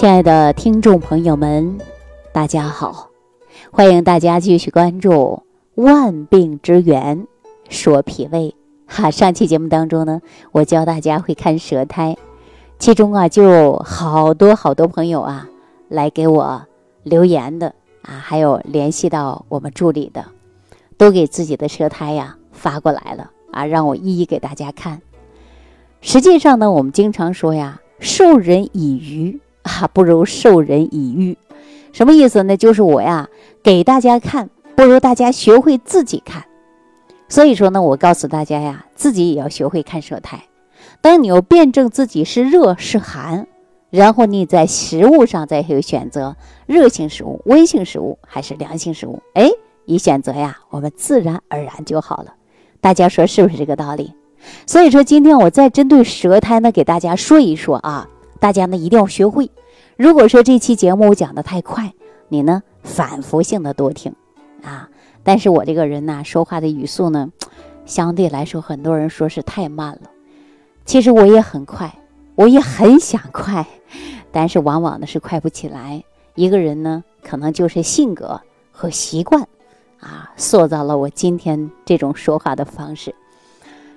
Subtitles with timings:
[0.00, 1.78] 亲爱的听众朋友们，
[2.32, 3.10] 大家好，
[3.70, 5.42] 欢迎大家继续关注
[5.82, 7.26] 《万病之源
[7.68, 8.54] 说脾胃》
[8.90, 9.10] 哈。
[9.10, 12.16] 上期节目当中呢，我教大家会看舌苔，
[12.78, 15.46] 其中啊就好多好多朋友啊
[15.90, 16.62] 来给我
[17.02, 20.24] 留言的啊，还有联系到我们助理的，
[20.96, 25.02] 都给自己的舌苔呀发过来了啊，让我一一给大家看。
[26.00, 29.38] 实际上呢，我们经常说呀，授人以鱼。
[29.62, 31.36] 啊，不如授人以渔，
[31.92, 32.56] 什么意思呢？
[32.56, 33.28] 就是我呀，
[33.62, 36.44] 给大家看，不如大家学会自己看。
[37.28, 40.44] 所以说呢，我告诉大家呀，自己也要学会看舌苔。
[41.00, 43.46] 当你要辩证自己是热是寒，
[43.90, 49.22] 然后你在食物上再有选择，热性食物、温性食物还是凉性食物？
[49.34, 49.50] 哎，
[49.84, 52.34] 一选择呀，我们自然而然就好了。
[52.80, 54.14] 大家说是不是这个道理？
[54.66, 58.08] 所以说，今天我再针对舌苔呢，给大家说一说啊。
[58.40, 59.50] 大家呢一定要学会。
[59.96, 61.92] 如果说这期节目我讲的太快，
[62.28, 64.14] 你呢反复性的多听
[64.62, 64.88] 啊。
[65.22, 67.30] 但是我这个人呢，说话的语速呢，
[67.84, 70.10] 相对来说，很多人说是太慢了。
[70.86, 71.94] 其实我也很快，
[72.34, 73.66] 我也很想快，
[74.32, 76.02] 但是往往呢是快不起来。
[76.34, 78.40] 一个人呢，可能就是性格
[78.72, 79.46] 和习惯
[80.00, 83.14] 啊，塑造了我今天这种说话的方式。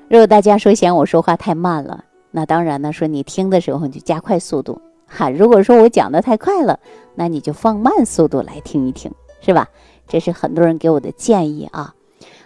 [0.09, 2.03] 如果大家说嫌我说话太慢了，
[2.35, 5.29] 那当然呢，说你听的时候你就加快速度哈。
[5.29, 6.79] 如果说我讲的太快了，
[7.13, 9.69] 那你就放慢速度来听一听，是吧？
[10.07, 11.93] 这是很多人给我的建议啊。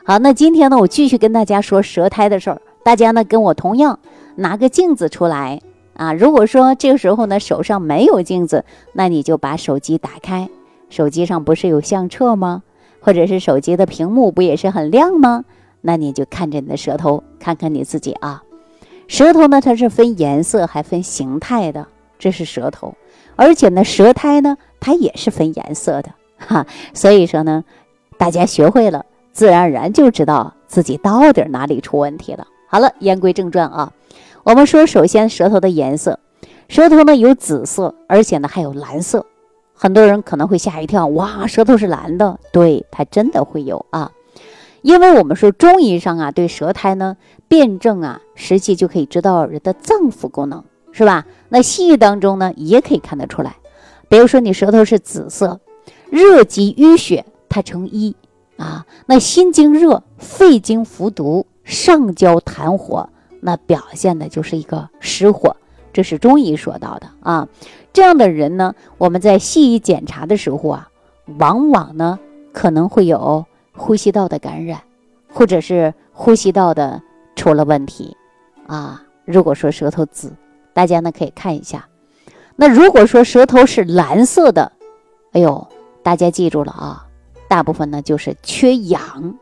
[0.03, 2.61] 好，那今天呢，我继续跟大家说舌苔的事儿。
[2.83, 3.99] 大家呢跟我同样
[4.35, 5.61] 拿个镜子出来
[5.93, 6.11] 啊。
[6.11, 10.49] 如果说这个时候呢手上没有镜子，那你就把手机打开，
[10.89, 12.63] 手机上不是有相册吗？
[12.99, 15.45] 或者是手机的屏幕不也是很亮吗？
[15.79, 18.43] 那你就看着你的舌头，看看你自己啊。
[19.07, 21.87] 舌头呢，它是分颜色还分形态的，
[22.19, 22.93] 这是舌头。
[23.35, 26.65] 而且呢，舌苔呢，它也是分颜色的 哈。
[26.93, 27.63] 所以说呢，
[28.17, 32.47] 大家学会了，自然而然就知道自己到底哪里出问题了。
[32.67, 33.93] 好了，言归正传啊，
[34.43, 36.19] 我们说，首先舌头的颜色，
[36.67, 39.25] 舌头呢有紫色，而且呢还有蓝色。
[39.73, 42.37] 很多人可能会吓一跳，哇，舌头是蓝的？
[42.51, 44.11] 对，它真的会有啊。
[44.87, 47.17] 因为我们说中医上啊，对舌苔呢
[47.49, 51.25] 辨证啊，实际就可以知道人的脏腑功能，是吧？
[51.49, 53.57] 那西医当中呢，也可以看得出来。
[54.07, 55.59] 比如说你舌头是紫色，
[56.09, 58.15] 热极淤血，它成瘀
[58.55, 58.85] 啊。
[59.07, 63.09] 那心经热，肺经服毒，上焦痰火，
[63.41, 65.57] 那表现的就是一个实火。
[65.91, 67.49] 这是中医说到的啊。
[67.91, 70.87] 这样的人呢，我们在西医检查的时候啊，
[71.39, 72.17] 往往呢
[72.53, 73.45] 可能会有。
[73.77, 74.81] 呼吸道的感染，
[75.31, 77.01] 或者是呼吸道的
[77.35, 78.17] 出了问题，
[78.65, 80.33] 啊，如果说舌头紫，
[80.73, 81.87] 大家呢可以看一下。
[82.55, 84.71] 那如果说舌头是蓝色的，
[85.31, 85.67] 哎呦，
[86.01, 87.05] 大家记住了啊，
[87.47, 89.37] 大部分呢就是缺氧。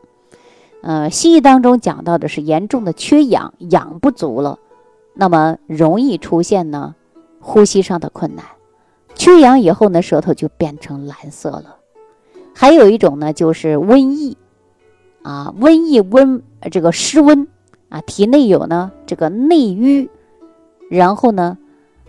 [0.82, 4.58] 呃，西医当中讲到的是严重的缺氧，氧不足了，
[5.14, 6.94] 那么容易出现呢
[7.40, 8.44] 呼吸上的困难。
[9.14, 11.76] 缺氧以后呢，舌头就变成蓝色了。
[12.58, 14.38] 还有一种呢，就是瘟疫，
[15.22, 17.46] 啊，瘟疫温这个湿温
[17.90, 20.08] 啊，体内有呢这个内瘀，
[20.88, 21.58] 然后呢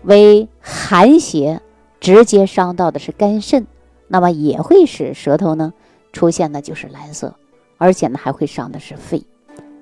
[0.03, 1.61] 为寒邪
[1.99, 3.67] 直接伤到的是肝肾，
[4.07, 5.73] 那么也会使舌头呢
[6.13, 7.35] 出现的就是蓝色，
[7.77, 9.25] 而且呢还会伤的是肺，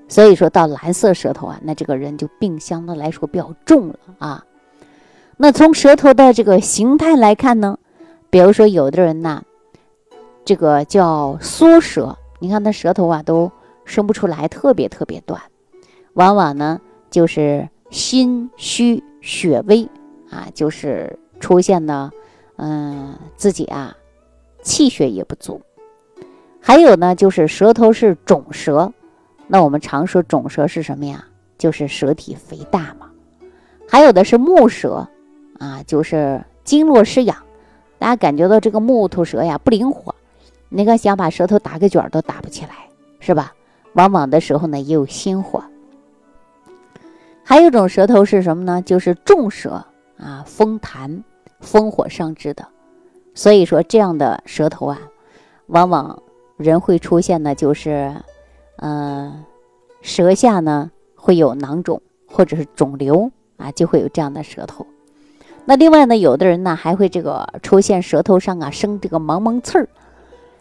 [0.07, 4.43] 所以说到蓝色舌头啊，那这个人就病相对来说比较重了啊。
[5.37, 7.77] 那从舌头的这个形态来看呢，
[8.31, 9.43] 比如说有的人呢。
[10.45, 13.51] 这个叫缩舌，你看他舌头啊都
[13.83, 15.41] 伸不出来，特别特别短，
[16.13, 16.79] 往往呢
[17.09, 19.89] 就是心虚血微
[20.29, 22.11] 啊，就是出现呢，
[22.57, 23.97] 嗯，自己啊
[24.61, 25.59] 气血也不足。
[26.61, 28.93] 还有呢就是舌头是肿舌，
[29.47, 31.25] 那我们常说肿舌是什么呀？
[31.57, 33.09] 就是舌体肥大嘛。
[33.89, 35.07] 还有的是木舌
[35.59, 37.35] 啊，就是经络失养，
[37.97, 40.14] 大家感觉到这个木头舌呀不灵活。
[40.69, 42.89] 你看想把舌头打个卷都打不起来，
[43.19, 43.53] 是吧？
[43.93, 45.63] 往往的时候呢也有心火。
[47.43, 48.81] 还有一种舌头是什么呢？
[48.81, 49.85] 就是重舌
[50.17, 51.21] 啊，风痰、
[51.59, 52.67] 风火上之的。
[53.33, 54.99] 所以说这样的舌头啊，
[55.67, 56.21] 往往
[56.57, 58.13] 人会出现的就是，
[58.77, 59.45] 嗯，
[60.01, 64.85] 舌下呢会有囊肿或者是肿瘤啊，就会有这样的舌头。
[65.65, 69.87] 那另外呢，有的人呢还会这个出现舌头上啊生这个芒芒刺儿。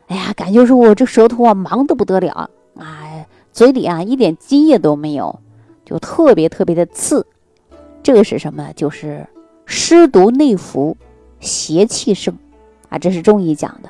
[0.08, 5.40] 哎呀，感觉说我这舌头啊忙得不得了，哎，嘴里啊一点津液都没有，
[5.84, 7.26] 就特别特别的刺。
[8.02, 8.70] 这个是什么？
[8.76, 9.26] 就是
[9.64, 10.96] 湿毒内服，
[11.40, 12.36] 邪气盛
[12.90, 13.88] 啊，这是中医讲的。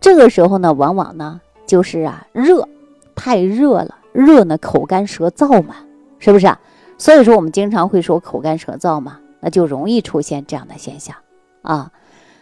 [0.00, 2.68] 这个时候呢，往往呢就是啊热，
[3.16, 5.76] 太热了，热呢口干舌燥嘛，
[6.20, 6.60] 是不是啊？
[6.98, 11.16] 所以说我们经常会说口干舌燥嘛，那就容易出现这样的现象
[11.62, 11.90] 啊。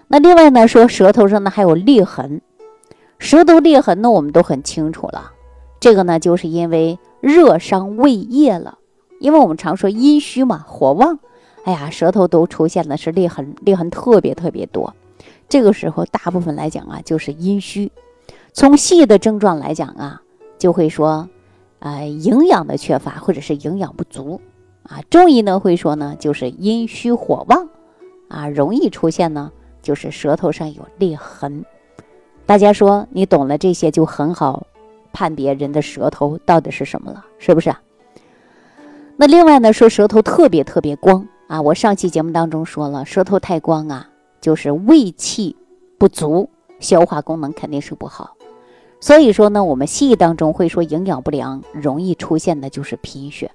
[0.09, 2.43] 那另外呢，说舌头上呢还有裂痕，
[3.19, 5.33] 舌头裂痕呢我们都很清楚了，
[5.81, 8.79] 这个呢就是因为热伤胃液了，
[9.21, 11.19] 因为我们常说阴虚嘛，火旺，
[11.65, 14.95] 哎呀，舌头都出现的是裂痕，裂痕特别特别多。
[15.49, 17.91] 这个时候，大部分来讲啊，就是阴虚。
[18.53, 20.23] 从细的症状来讲啊，
[20.59, 21.29] 就会说，
[21.81, 24.41] 啊，营养的缺乏或者是营养不足
[24.85, 25.01] 啊。
[25.11, 27.69] 中医呢会说呢，就是阴虚火旺
[28.29, 29.51] 啊，容易出现呢，
[29.83, 31.65] 就是舌头上有裂痕。
[32.49, 34.67] 大家说，你懂了这些，就很好
[35.13, 37.83] 判别人的舌头到底是什么了，是不是啊？
[39.19, 44.09] 那另外呢，说舌头特别特别光啊，我上期节目当中说了，舌头太光啊。
[44.41, 45.57] 就是胃气
[45.99, 46.49] 不足，
[46.81, 48.35] 消化功能肯定是不好。
[48.99, 53.51] 所以说呢，我们西医当中会说营养不良容易出现的就是贫血。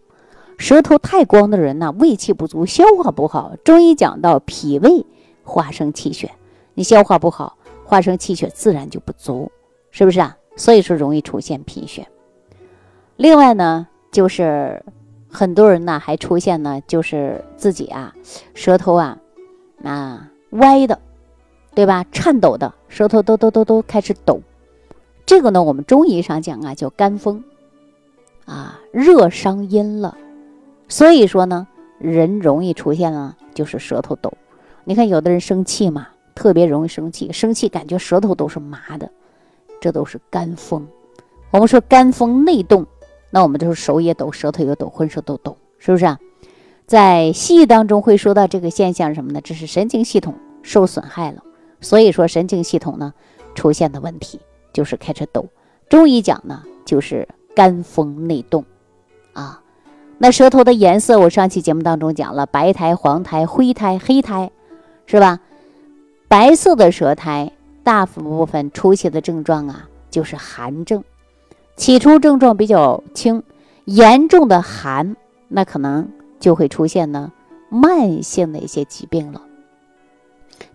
[0.59, 3.53] 舌头太光的人呢，胃气不足，消化不好。
[3.63, 5.03] 中医讲到脾胃
[5.43, 6.33] 化生气血，
[6.75, 7.57] 你消化不好，
[7.93, 9.51] 化生气血自然就不足，
[9.91, 10.35] 是不是啊？
[10.55, 12.07] 所以说容易出现贫血。
[13.17, 14.83] 另外呢，就是
[15.29, 18.11] 很多人呢还出现呢，就是自己啊，
[18.55, 19.19] 舌头啊，
[19.83, 20.29] 啊。
[20.53, 20.99] 歪的，
[21.73, 22.05] 对吧？
[22.11, 24.39] 颤抖的舌头都都都都开始抖，
[25.25, 27.43] 这个呢，我们中医上讲啊，叫肝风，
[28.45, 30.15] 啊，热伤阴了，
[30.87, 31.67] 所以说呢，
[31.97, 34.31] 人容易出现了就是舌头抖。
[34.83, 36.09] 你看有的人生气嘛，
[36.43, 39.09] 特别容易生气，生气感觉舌头都是麻的，
[39.79, 40.85] 这都是肝风。
[41.51, 42.85] 我们说肝风内动，
[43.29, 46.19] 那我们就是手也抖，舌头也抖，浑身都抖，是不是啊？
[46.85, 49.39] 在西医当中会说到这个现象什么呢？
[49.39, 51.41] 这是神经系统受损害了，
[51.79, 53.13] 所以说神经系统呢
[53.55, 54.41] 出现的问题
[54.73, 55.45] 就是开始抖。
[55.87, 57.25] 中医讲呢就是
[57.55, 58.65] 肝风内动
[59.31, 59.61] 啊。
[60.17, 64.51] 那舌头的颜色，我上期节目当中讲了，白苔、黄苔、灰苔、黑苔，
[65.05, 65.39] 是吧？
[66.33, 67.51] 白色的舌苔，
[67.83, 71.03] 大部分出现的症状啊就是寒症，
[71.75, 73.43] 起初症状比较轻，
[73.85, 75.15] 严重的寒
[75.47, 76.09] 那可能。
[76.39, 77.31] 就会出现呢
[77.69, 79.43] 慢性的一些疾病了，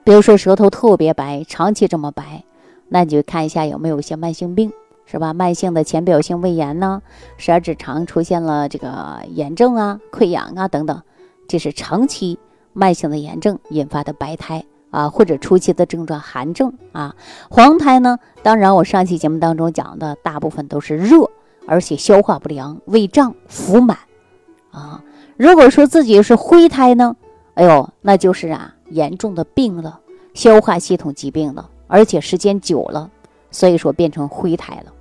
[0.05, 2.45] 比如说舌头特别白，长期这么白，
[2.89, 4.73] 那你就看一下有没有一些慢性病，
[5.07, 5.35] 是吧？
[5.35, 7.03] 慢性的浅表性胃炎呢，
[7.37, 11.03] 十二指肠出现了这个炎症啊、溃疡啊等等，
[11.49, 12.39] 这是长期
[12.73, 17.15] 慢性的炎症引发的白苔啊，或者初期的症状寒症啊。
[17.51, 21.31] 黄苔呢，当然我上期节目当中讲的大部分都是热，
[21.67, 23.99] 而且消化不良、胃胀、腹满
[24.71, 25.03] 啊。
[25.37, 27.17] 如果说自己是灰苔呢，
[27.55, 30.01] 哎呦，那就是啊严重的病了，
[30.35, 33.11] 消化系统疾病了，而且时间久了，
[33.51, 34.93] 所以说变成灰苔了。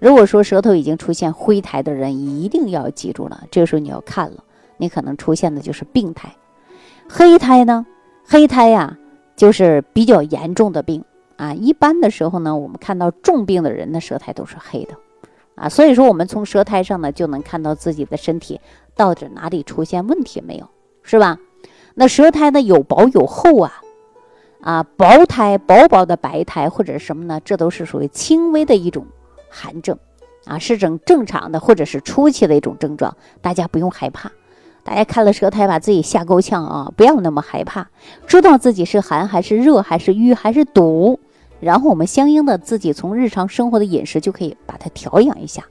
[0.00, 4.42] 如果说舌头已经出现灰苔的人，一定要记住了，这个时候你要看了，
[4.76, 6.34] 你可能出现的就是病态。
[7.08, 7.86] 黑苔呢，
[8.26, 8.98] 黑苔呀
[9.36, 11.04] 就是比较严重的病
[11.36, 11.52] 啊。
[11.54, 14.94] 一般的时候呢，我们看到重病的人的舌苔都是黑的。
[15.56, 18.60] 啊，所以说我们从舌苔上呢，就能看到自己的身体
[18.96, 20.68] 到底哪里出现问题没有，
[21.04, 21.38] 是吧？
[21.94, 23.80] 那舌苔呢有薄有厚啊，
[24.60, 27.40] 啊，薄苔、薄薄的白苔或者什么呢？
[27.44, 29.06] 这都是属于轻微的一种
[29.48, 29.96] 寒症，
[30.44, 34.32] 啊，是种正常的或者是初期的一种症状，大家不用害怕。
[34.84, 37.88] 大家看了舌苔把自己吓够呛啊，不要那么害怕，
[38.26, 41.18] 知道自己是寒还是热还是瘀还是堵。
[41.60, 45.64] 然后我们相应的自己从日常生活的饮食就可以把它调养一下，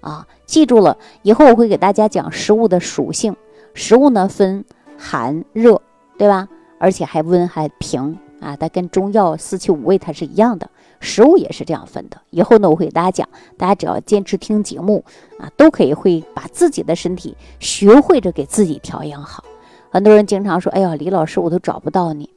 [0.00, 3.34] 啊，记住了，以后我会给大家讲食物的属性，
[3.72, 4.62] 食物呢分
[4.98, 5.80] 寒热，
[6.18, 6.46] 对吧？
[6.78, 12.20] 而且还温还平啊，它跟中药四气五味它是一样的，食物也是这样分的。
[12.30, 15.04] 以后呢，我会给大家讲，大家只要坚持听节目
[15.38, 19.44] 啊，都可以会把自己的身体学会着给自己调养好。
[19.90, 22.28] 很多人经常说：“哎呀，李老师，我都找不到你。”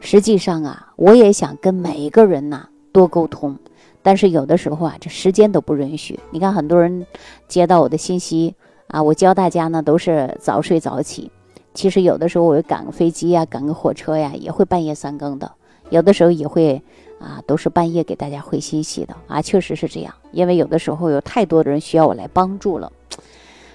[0.00, 3.58] 实际上啊，我也想跟每一个人呐多沟通，
[4.02, 6.18] 但是有的时候啊，这时间都不允许。
[6.30, 7.06] 你看，很多人
[7.46, 8.54] 接到我的信息
[8.88, 11.30] 啊，我教大家呢都是早睡早起。
[11.74, 15.52] 其实有的时候我赶个飞机呀，赶个火车呀，也会半夜三更的。
[15.90, 16.80] 有的时候也会
[17.20, 20.14] 啊，都是半夜给大家回信息的啊，确实是这样。
[20.32, 22.90] 因为有的时候有太多的人需要我来帮助了。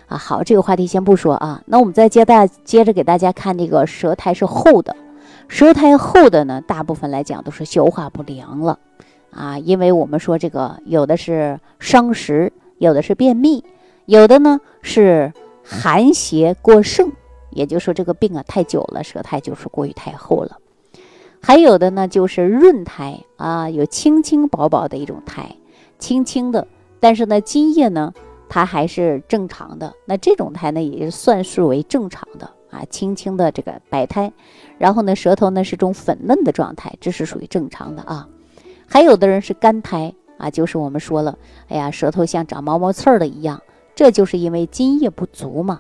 [0.08, 1.62] 啊，好，这个话题先不说啊。
[1.68, 4.96] 那我们再接大接着给大家看这个舌苔是厚的，
[5.48, 8.80] 舌苔厚的呢，大部分来讲都是消化不良了
[9.30, 9.60] 啊。
[9.60, 13.64] 因为我们说这个有的是伤食，有的是便秘，
[14.06, 15.32] 有的呢是
[15.64, 17.12] 寒邪过盛，
[17.52, 20.58] 也就是说这个病啊太久了，舌苔就是过于太厚了。
[21.42, 25.56] 还有的呢就是润苔啊，有轻轻薄薄的一种苔，
[25.98, 26.68] 轻轻的，
[27.00, 28.14] 但是呢津液呢
[28.50, 34.32] 它还是正常的，那这种苔呢也是算数为正常的啊，轻轻的这个白苔，
[34.78, 38.28] 然后呢舌头呢是种粉嫩的状态，这是属于正常的啊。
[38.86, 41.38] 还有的人是干苔啊，就是我们说了，
[41.70, 43.62] 哎呀，舌头像长毛毛刺儿的一样，
[43.96, 45.80] 这就是因为津液不足嘛。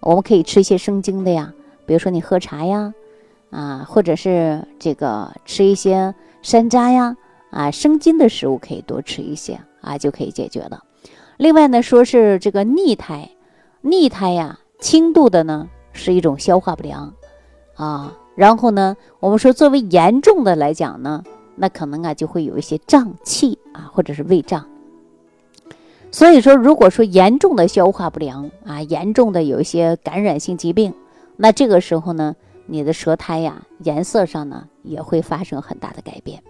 [0.00, 1.52] 我们可以吃一些生津的呀，
[1.86, 2.92] 比如说你喝茶呀，
[3.50, 7.16] 啊，或者是这个吃一些山楂呀，
[7.50, 10.82] 啊，生津的食物可以多吃一些啊，就可以解决了。
[11.36, 13.30] 另外呢，说是这个逆苔，
[13.82, 17.12] 逆苔呀，轻度的呢是一种消化不良
[17.74, 21.22] 啊，然后呢，我们说作为严重的来讲呢，
[21.56, 24.66] 那可能啊就会有一些胀气啊，或者是胃胀。
[26.12, 30.92] 所以说，如果说严重的消化不良啊，严重的有一些感染性疾病，
[31.36, 32.34] 那这个时候呢，
[32.66, 36.42] 你的舌苔呀，颜色上呢也会发生很大的改变。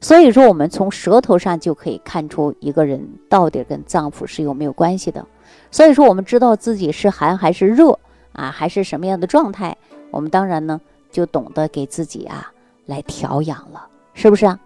[0.00, 5.24] 所以说，我们从舌头上就可以看出一个人到底跟脏腑是有没有关系的。
[5.70, 7.98] 所以说，我们知道自己是寒还是热
[8.32, 9.76] 啊，还是什么样的状态，
[10.10, 12.52] 我们当然呢就懂得给自己啊
[12.84, 14.60] 来调养了，是不是啊？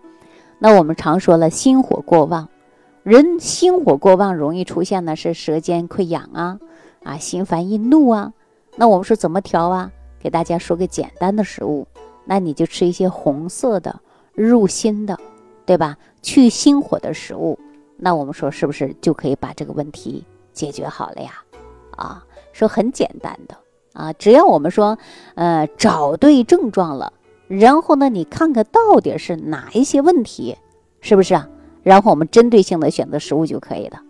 [0.58, 2.48] 那我们常说了，心火过旺。
[3.02, 6.60] 人心火过旺，容易出现的是舌尖溃疡啊，
[7.02, 8.32] 啊，心烦易怒啊。
[8.76, 9.90] 那我们说怎么调啊？
[10.20, 11.88] 给大家说个简单的食物，
[12.24, 14.00] 那你就吃一些红色的、
[14.34, 15.18] 入心的，
[15.66, 15.98] 对吧？
[16.22, 17.58] 去心火的食物。
[17.96, 21.42] 那我们说是不是就可以把这个问题解决好了呀？
[21.96, 23.56] 啊，说很简单的
[23.94, 24.96] 啊，只要我们说，
[25.34, 27.12] 呃，找对症状了，
[27.48, 30.56] 然后呢，你看看到底是哪一些问题，
[31.00, 31.48] 是不是啊？
[31.82, 34.00] 然后我们针对性的选择食物就可以了。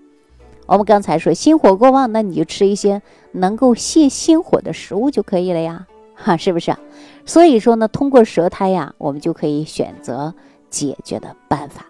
[0.67, 3.03] 我们刚才说心火过旺，那你就吃一些
[3.33, 6.75] 能够泻心火的食物就可以了呀， 哈，是不是？
[7.27, 10.35] 所以说呢，通过舌苔呀，我们就可以选择
[10.71, 11.87] 解决的办法。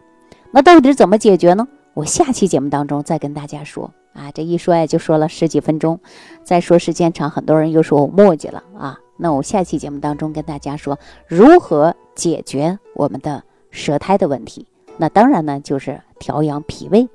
[0.51, 1.69] 那到底怎么解决呢？
[1.95, 4.33] 我下期节目当中再跟大家说啊。
[4.33, 6.01] 这一说呀，就说了十几分钟，
[6.43, 8.99] 再说时间长，很多人又说我墨迹了啊。
[9.19, 10.99] 那我下期节目当中跟大家说
[11.29, 14.67] 如何解决我们的舌苔的问题。
[14.99, 17.09] 那当然呢，就是调养脾胃，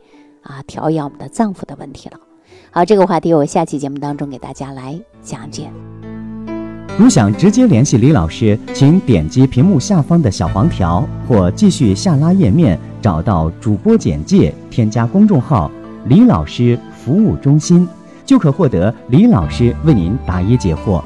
[0.44, 2.18] 啊，调养我们的脏腑的问题了。
[2.72, 5.70] 好，这个话题我下期节目当中给大家来讲解。
[7.00, 15.70] 如想直接联系李老师，请点击屏幕下方的小黄条，或继续下拉页面，找到主播简介，添加公众号
[16.10, 17.88] “李老师服务中心”，
[18.26, 21.04] 就可获得李老师为您答疑解惑。